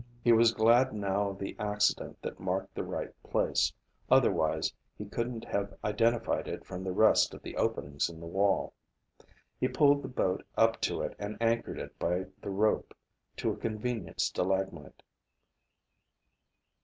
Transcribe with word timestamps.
He 0.23 0.31
was 0.31 0.51
glad 0.51 0.93
now 0.93 1.29
of 1.29 1.37
the 1.37 1.55
accident 1.59 2.23
that 2.23 2.39
marked 2.39 2.73
the 2.73 2.83
right 2.83 3.11
place, 3.21 3.71
otherwise 4.09 4.73
he 4.97 5.05
couldn't 5.05 5.45
have 5.45 5.75
identified 5.83 6.47
it 6.47 6.65
from 6.65 6.83
the 6.83 6.91
rest 6.91 7.35
of 7.35 7.43
the 7.43 7.55
openings 7.55 8.09
in 8.09 8.19
the 8.19 8.25
wall. 8.25 8.73
He 9.59 9.67
pulled 9.67 10.01
the 10.01 10.07
boat 10.07 10.43
up 10.57 10.81
to 10.89 11.03
it 11.03 11.15
and 11.19 11.37
anchored 11.39 11.77
it 11.77 11.99
by 11.99 12.25
the 12.41 12.49
rope 12.49 12.95
to 13.37 13.51
a 13.51 13.57
convenient 13.57 14.21
stalagmite. 14.21 15.03